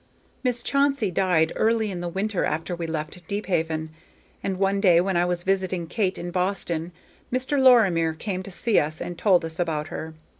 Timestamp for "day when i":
4.81-5.25